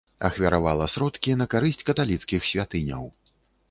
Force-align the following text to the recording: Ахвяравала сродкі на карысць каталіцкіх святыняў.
Ахвяравала 0.29 0.87
сродкі 0.93 1.37
на 1.43 1.49
карысць 1.53 1.85
каталіцкіх 1.93 2.51
святыняў. 2.55 3.03